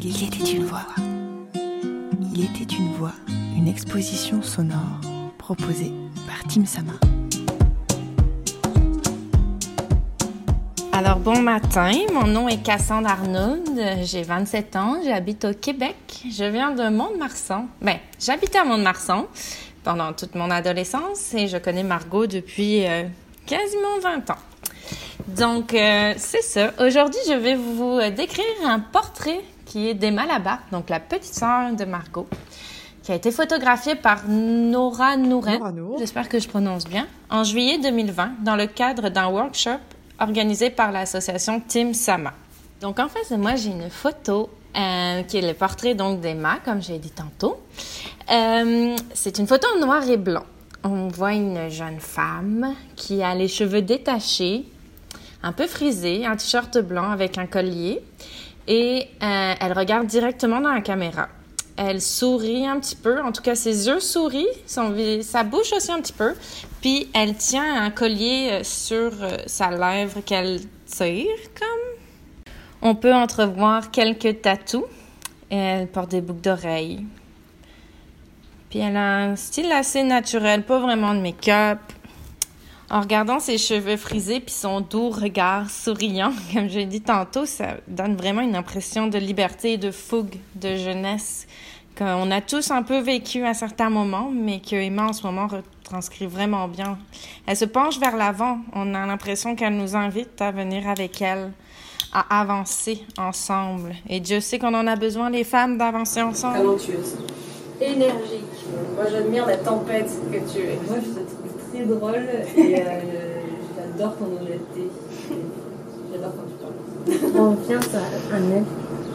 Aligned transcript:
Il 0.00 0.24
était 0.24 0.52
une 0.52 0.64
voix. 0.64 0.86
Il 2.32 2.44
était 2.44 2.72
une 2.74 2.92
voix, 2.92 3.14
une 3.56 3.66
exposition 3.66 4.42
sonore 4.42 5.00
proposée 5.38 5.90
par 6.26 6.44
Tim 6.48 6.64
Sama. 6.64 6.92
Alors 10.92 11.18
bon 11.18 11.40
matin, 11.40 11.90
mon 12.12 12.28
nom 12.28 12.48
est 12.48 12.62
Cassandre 12.62 13.08
Arnaud, 13.08 13.64
j'ai 14.02 14.22
27 14.22 14.76
ans, 14.76 15.00
j'habite 15.04 15.44
au 15.44 15.52
Québec, 15.52 15.96
je 16.30 16.44
viens 16.44 16.70
de 16.70 16.88
Mont-de-Marsan. 16.88 17.66
Ben, 17.82 17.98
j'habitais 18.20 18.58
à 18.58 18.64
Mont-de-Marsan 18.64 19.26
pendant 19.82 20.12
toute 20.12 20.36
mon 20.36 20.50
adolescence 20.50 21.34
et 21.34 21.48
je 21.48 21.56
connais 21.56 21.82
Margot 21.82 22.26
depuis 22.26 22.86
euh, 22.86 23.04
quasiment 23.46 23.98
20 24.00 24.30
ans. 24.30 24.38
Donc, 25.26 25.74
euh, 25.74 26.14
c'est 26.16 26.42
ça. 26.42 26.72
Aujourd'hui, 26.80 27.20
je 27.26 27.34
vais 27.34 27.54
vous 27.56 27.98
décrire 28.16 28.44
un 28.64 28.78
portrait 28.78 29.40
qui 29.68 29.88
est 29.88 29.94
d'Emma 29.94 30.26
Labarthe, 30.26 30.72
donc 30.72 30.88
la 30.88 30.98
petite 30.98 31.34
sœur 31.34 31.72
de 31.72 31.84
Margot, 31.84 32.26
qui 33.02 33.12
a 33.12 33.14
été 33.14 33.30
photographiée 33.30 33.94
par 33.94 34.26
Nora 34.26 35.16
Nouren, 35.16 35.60
j'espère 35.98 36.28
que 36.28 36.38
je 36.38 36.48
prononce 36.48 36.86
bien, 36.86 37.06
en 37.30 37.44
juillet 37.44 37.78
2020, 37.78 38.42
dans 38.42 38.56
le 38.56 38.66
cadre 38.66 39.10
d'un 39.10 39.28
workshop 39.28 39.78
organisé 40.18 40.70
par 40.70 40.90
l'association 40.90 41.60
Team 41.60 41.94
Sama. 41.94 42.32
Donc, 42.80 42.98
en 42.98 43.08
face 43.08 43.30
de 43.30 43.36
moi, 43.36 43.56
j'ai 43.56 43.70
une 43.70 43.90
photo 43.90 44.48
euh, 44.76 45.22
qui 45.22 45.38
est 45.38 45.46
le 45.46 45.54
portrait 45.54 45.94
donc 45.94 46.20
d'Emma, 46.20 46.58
comme 46.64 46.80
j'ai 46.82 46.98
dit 46.98 47.10
tantôt. 47.10 47.60
Euh, 48.30 48.96
c'est 49.14 49.38
une 49.38 49.46
photo 49.46 49.66
en 49.76 49.80
noir 49.80 50.08
et 50.08 50.16
blanc. 50.16 50.44
On 50.82 51.08
voit 51.08 51.32
une 51.32 51.68
jeune 51.68 52.00
femme 52.00 52.74
qui 52.96 53.22
a 53.22 53.34
les 53.34 53.48
cheveux 53.48 53.82
détachés, 53.82 54.64
un 55.42 55.52
peu 55.52 55.66
frisés, 55.66 56.24
un 56.24 56.36
t-shirt 56.36 56.78
blanc 56.78 57.10
avec 57.10 57.36
un 57.36 57.46
collier, 57.46 58.00
et 58.68 59.08
euh, 59.22 59.54
elle 59.60 59.72
regarde 59.72 60.06
directement 60.06 60.60
dans 60.60 60.72
la 60.72 60.80
caméra. 60.80 61.28
Elle 61.76 62.00
sourit 62.00 62.66
un 62.66 62.78
petit 62.78 62.96
peu, 62.96 63.20
en 63.20 63.32
tout 63.32 63.42
cas 63.42 63.56
ses 63.56 63.88
yeux 63.88 63.98
sourient, 63.98 64.46
son, 64.66 64.94
sa 65.22 65.42
bouche 65.42 65.72
aussi 65.72 65.90
un 65.90 66.00
petit 66.00 66.12
peu, 66.12 66.34
puis 66.80 67.08
elle 67.14 67.34
tient 67.36 67.82
un 67.82 67.90
collier 67.90 68.60
sur 68.62 69.12
sa 69.46 69.70
lèvre 69.70 70.20
qu'elle 70.24 70.60
tire 70.86 71.26
comme 71.58 71.88
on 72.80 72.94
peut 72.94 73.14
entrevoir 73.14 73.90
quelques 73.90 74.42
tatous. 74.42 74.84
Elle 75.50 75.88
porte 75.88 76.10
des 76.10 76.20
boucles 76.20 76.42
d'oreilles. 76.42 77.04
Puis 78.70 78.80
elle 78.80 78.96
a 78.96 79.16
un 79.16 79.36
style 79.36 79.72
assez 79.72 80.02
naturel, 80.02 80.62
pas 80.62 80.78
vraiment 80.78 81.14
de 81.14 81.20
make-up. 81.20 81.78
En 82.90 83.00
regardant 83.00 83.38
ses 83.38 83.58
cheveux 83.58 83.98
frisés 83.98 84.40
puis 84.40 84.54
son 84.54 84.80
doux 84.80 85.10
regard 85.10 85.68
souriant, 85.70 86.32
comme 86.54 86.68
j'ai 86.68 86.86
dit 86.86 87.02
tantôt, 87.02 87.44
ça 87.44 87.76
donne 87.86 88.16
vraiment 88.16 88.40
une 88.40 88.56
impression 88.56 89.08
de 89.08 89.18
liberté 89.18 89.76
de 89.76 89.90
fougue, 89.90 90.36
de 90.54 90.76
jeunesse 90.76 91.46
qu'on 91.98 92.30
a 92.30 92.40
tous 92.40 92.70
un 92.70 92.84
peu 92.84 93.00
vécu 93.00 93.44
à 93.44 93.54
certains 93.54 93.90
moments, 93.90 94.30
mais 94.32 94.60
que 94.60 94.76
Emma 94.76 95.08
en 95.08 95.12
ce 95.12 95.24
moment 95.24 95.48
retranscrit 95.48 96.26
vraiment 96.26 96.68
bien. 96.68 96.96
Elle 97.44 97.56
se 97.56 97.64
penche 97.64 97.98
vers 97.98 98.16
l'avant. 98.16 98.60
On 98.72 98.94
a 98.94 99.04
l'impression 99.04 99.56
qu'elle 99.56 99.76
nous 99.76 99.96
invite 99.96 100.40
à 100.40 100.52
venir 100.52 100.88
avec 100.88 101.20
elle 101.20 101.50
à 102.12 102.40
avancer 102.40 103.04
ensemble. 103.18 103.94
Et 104.08 104.20
Dieu 104.20 104.40
sait 104.40 104.58
qu'on 104.58 104.74
en 104.74 104.86
a 104.86 104.96
besoin, 104.96 105.28
les 105.28 105.44
femmes, 105.44 105.76
d'avancer 105.76 106.22
ensemble. 106.22 106.58
Talentueuse, 106.58 107.16
énergique. 107.80 108.44
Moi, 108.94 109.04
j'admire 109.10 109.46
la 109.46 109.56
tempête 109.56 110.10
que 110.32 110.38
tu 110.52 110.58
es. 110.58 110.78
Moi, 110.88 110.98
je 111.02 111.10
te 111.10 111.26
trouve 111.26 111.72
très 111.72 111.84
drôle 111.84 112.26
et 112.56 112.80
euh, 112.80 112.84
j'adore 113.76 114.16
ton 114.16 114.26
honnêteté. 114.26 114.88
J'adore 116.12 116.32
quand 116.36 116.46
tu 116.48 117.18
parles. 117.20 117.32
Confiance 117.32 117.94
en 117.94 118.36
elle. 118.36 118.64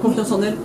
Confiance 0.00 0.32
en 0.32 0.42
elle? 0.42 0.56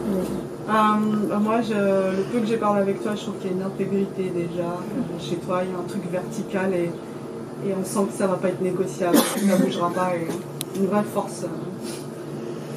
Euh, 0.69 1.39
Moi, 1.39 1.61
je, 1.61 1.73
le 1.73 2.23
peu 2.31 2.39
que 2.39 2.45
j'ai 2.45 2.57
parlé 2.57 2.81
avec 2.81 3.03
toi, 3.03 3.13
je 3.15 3.21
trouve 3.21 3.35
qu'il 3.39 3.51
y 3.51 3.53
a 3.53 3.57
une 3.57 3.63
intégrité 3.63 4.31
déjà. 4.33 4.77
Chez 5.19 5.35
toi, 5.37 5.61
il 5.63 5.71
y 5.71 5.75
a 5.75 5.79
un 5.79 5.87
truc 5.87 6.09
vertical 6.11 6.73
et, 6.73 6.89
et 7.67 7.73
on 7.79 7.83
sent 7.83 8.07
que 8.11 8.17
ça 8.17 8.27
va 8.27 8.35
pas 8.35 8.49
être 8.49 8.61
négociable, 8.61 9.17
ça 9.17 9.39
ne 9.41 9.63
bougera 9.63 9.89
pas. 9.91 10.11
Et 10.15 10.27
une 10.79 10.87
vraie 10.87 11.03
force. 11.03 11.45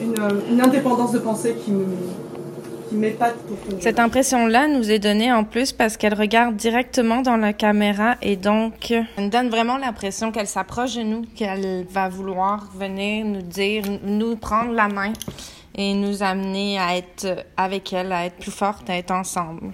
Euh, 0.03 0.31
une, 0.50 0.60
indépendance 0.60 1.12
de 1.12 1.19
pensée 1.19 1.56
qui 1.65 1.72
Cette 3.80 3.98
impression-là 3.98 4.69
nous 4.69 4.91
est 4.91 4.98
donnée 4.98 5.32
en 5.32 5.44
plus 5.44 5.72
parce 5.72 5.97
qu'elle 5.97 6.14
regarde 6.14 6.56
directement 6.56 7.22
dans 7.22 7.36
la 7.36 7.52
caméra 7.52 8.16
et 8.22 8.36
donc 8.36 8.92
elle 9.16 9.30
donne 9.30 9.48
vraiment 9.48 9.76
l'impression 9.76 10.32
qu'elle 10.32 10.47
s'approche 10.47 10.97
de 10.97 11.02
nous, 11.02 11.22
qu'elle 11.34 11.84
va 11.91 12.08
vouloir 12.08 12.69
venir 12.74 13.24
nous 13.24 13.42
dire, 13.42 13.84
nous 14.02 14.36
prendre 14.36 14.72
la 14.72 14.88
main 14.88 15.12
et 15.74 15.94
nous 15.94 16.22
amener 16.22 16.78
à 16.78 16.97
être 16.97 17.44
avec 17.56 17.92
elle, 17.92 18.12
à 18.12 18.26
être 18.26 18.36
plus 18.36 18.50
forte, 18.50 18.88
à 18.88 18.97
être 18.97 19.10
ensemble. 19.10 19.72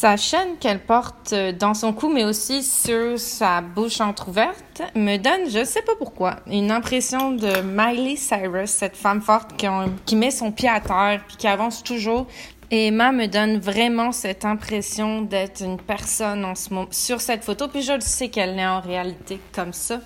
Sa 0.00 0.16
chaîne 0.16 0.58
qu'elle 0.60 0.78
porte 0.78 1.34
dans 1.58 1.74
son 1.74 1.92
cou, 1.92 2.08
mais 2.08 2.24
aussi 2.24 2.62
sur 2.62 3.18
sa 3.18 3.60
bouche 3.60 4.00
entr'ouverte, 4.00 4.82
me 4.94 5.16
donne, 5.16 5.50
je 5.50 5.64
sais 5.64 5.82
pas 5.82 5.96
pourquoi, 5.98 6.36
une 6.46 6.70
impression 6.70 7.32
de 7.32 7.62
Miley 7.62 8.14
Cyrus, 8.14 8.70
cette 8.70 8.96
femme 8.96 9.20
forte 9.20 9.56
qui, 9.56 9.66
qui 10.06 10.14
met 10.14 10.30
son 10.30 10.52
pied 10.52 10.68
à 10.68 10.78
terre 10.78 11.20
puis 11.26 11.36
qui 11.36 11.48
avance 11.48 11.82
toujours. 11.82 12.28
Et 12.70 12.86
Emma 12.86 13.10
me 13.10 13.26
donne 13.26 13.58
vraiment 13.58 14.12
cette 14.12 14.44
impression 14.44 15.22
d'être 15.22 15.62
une 15.62 15.80
personne 15.80 16.44
en 16.44 16.54
ce 16.54 16.72
moment, 16.72 16.86
sur 16.92 17.20
cette 17.20 17.42
photo, 17.42 17.66
puis 17.66 17.82
je 17.82 17.98
sais 17.98 18.28
qu'elle 18.28 18.56
est 18.56 18.66
en 18.66 18.80
réalité 18.80 19.40
comme 19.52 19.72
ça, 19.72 20.00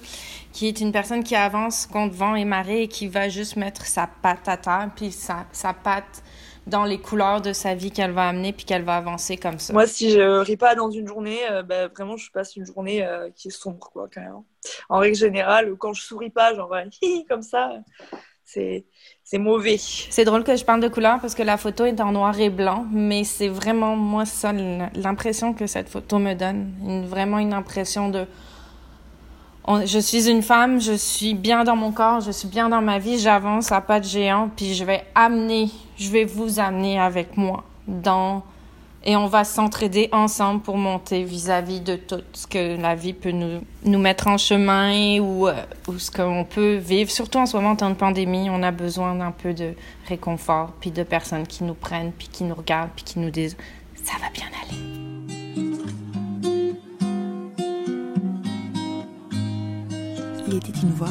qui 0.52 0.68
est 0.68 0.80
une 0.80 0.92
personne 0.92 1.24
qui 1.24 1.34
avance 1.34 1.86
contre 1.86 2.14
vent 2.14 2.34
et 2.34 2.44
marée 2.44 2.82
et 2.82 2.88
qui 2.88 3.08
va 3.08 3.28
juste 3.28 3.56
mettre 3.56 3.86
sa 3.86 4.06
patte 4.06 4.48
à 4.48 4.56
terre, 4.56 4.90
puis 4.94 5.10
sa, 5.10 5.46
sa 5.52 5.72
patte 5.72 6.22
dans 6.66 6.84
les 6.84 6.98
couleurs 6.98 7.40
de 7.40 7.52
sa 7.52 7.74
vie 7.74 7.90
qu'elle 7.90 8.12
va 8.12 8.28
amener 8.28 8.52
puis 8.52 8.64
qu'elle 8.64 8.84
va 8.84 8.96
avancer 8.96 9.36
comme 9.36 9.58
ça. 9.58 9.72
Moi, 9.72 9.86
si 9.86 10.10
je 10.10 10.40
ris 10.40 10.56
pas 10.56 10.74
dans 10.74 10.90
une 10.90 11.08
journée, 11.08 11.40
euh, 11.50 11.62
bah, 11.62 11.88
vraiment, 11.88 12.16
je 12.16 12.30
passe 12.30 12.54
une 12.56 12.66
journée 12.66 13.04
euh, 13.04 13.30
qui 13.34 13.48
est 13.48 13.50
sombre, 13.50 13.90
quoi, 13.92 14.08
quand 14.12 14.20
même. 14.20 14.42
En 14.88 14.98
règle 14.98 15.16
générale, 15.16 15.74
quand 15.78 15.92
je 15.92 16.02
souris 16.02 16.30
pas, 16.30 16.54
genre, 16.54 16.72
comme 17.28 17.42
ça, 17.42 17.72
c'est 18.44 18.84
c'est 19.24 19.38
mauvais. 19.38 19.78
C'est 19.78 20.24
drôle 20.24 20.44
que 20.44 20.56
je 20.56 20.64
parle 20.64 20.80
de 20.80 20.88
couleurs 20.88 21.20
parce 21.20 21.34
que 21.34 21.42
la 21.42 21.56
photo 21.56 21.84
est 21.84 22.00
en 22.00 22.12
noir 22.12 22.38
et 22.38 22.50
blanc, 22.50 22.86
mais 22.92 23.24
c'est 23.24 23.48
vraiment 23.48 23.96
moi 23.96 24.26
ça 24.26 24.52
l'impression 24.52 25.54
que 25.54 25.66
cette 25.66 25.88
photo 25.88 26.18
me 26.18 26.34
donne, 26.34 26.74
une, 26.82 27.06
vraiment 27.06 27.38
une 27.38 27.54
impression 27.54 28.10
de 28.10 28.26
je 29.68 29.98
suis 29.98 30.28
une 30.28 30.42
femme, 30.42 30.80
je 30.80 30.92
suis 30.92 31.34
bien 31.34 31.64
dans 31.64 31.76
mon 31.76 31.92
corps, 31.92 32.20
je 32.20 32.30
suis 32.30 32.48
bien 32.48 32.68
dans 32.68 32.82
ma 32.82 32.98
vie, 32.98 33.18
j'avance 33.18 33.72
à 33.72 33.80
pas 33.80 34.00
de 34.00 34.04
géant, 34.04 34.50
puis 34.54 34.74
je 34.74 34.84
vais 34.84 35.04
amener, 35.14 35.70
je 35.96 36.10
vais 36.10 36.24
vous 36.24 36.58
amener 36.58 36.98
avec 36.98 37.36
moi 37.36 37.64
dans 37.86 38.42
et 39.04 39.16
on 39.16 39.26
va 39.26 39.44
s'entraider 39.44 40.08
ensemble 40.12 40.60
pour 40.62 40.76
monter 40.76 41.24
vis-à-vis 41.24 41.80
de 41.80 41.96
tout 41.96 42.22
ce 42.32 42.46
que 42.46 42.80
la 42.80 42.94
vie 42.94 43.12
peut 43.12 43.32
nous, 43.32 43.60
nous 43.84 43.98
mettre 43.98 44.28
en 44.28 44.38
chemin 44.38 45.18
ou, 45.18 45.48
euh, 45.48 45.54
ou 45.88 45.98
ce 45.98 46.10
qu'on 46.10 46.46
peut 46.48 46.76
vivre. 46.76 47.10
Surtout 47.10 47.38
en 47.38 47.46
ce 47.46 47.56
moment, 47.56 47.70
en 47.70 47.76
temps 47.76 47.90
de 47.90 47.96
pandémie, 47.96 48.48
on 48.48 48.62
a 48.62 48.70
besoin 48.70 49.14
d'un 49.16 49.32
peu 49.32 49.54
de 49.54 49.74
réconfort, 50.08 50.70
puis 50.80 50.92
de 50.92 51.02
personnes 51.02 51.46
qui 51.46 51.64
nous 51.64 51.74
prennent, 51.74 52.12
puis 52.12 52.28
qui 52.28 52.44
nous 52.44 52.54
regardent, 52.54 52.90
puis 52.94 53.04
qui 53.04 53.18
nous 53.18 53.30
disent 53.30 53.56
«ça 54.04 54.12
va 54.20 54.30
bien 54.32 54.46
aller». 54.62 55.00
Il 60.52 60.58
était 60.58 60.80
une 60.82 60.90
voix, 60.90 61.08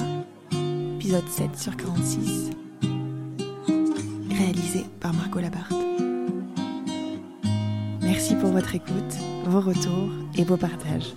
épisode 0.98 1.28
7 1.28 1.58
sur 1.58 1.76
46, 1.76 2.52
réalisé 4.30 4.86
par 5.00 5.16
Margot 5.16 5.40
Labarthe. 5.40 5.74
Merci 8.04 8.36
pour 8.36 8.52
votre 8.52 8.76
écoute, 8.76 9.18
vos 9.46 9.62
retours 9.62 10.12
et 10.36 10.44
vos 10.44 10.58
partages. 10.58 11.16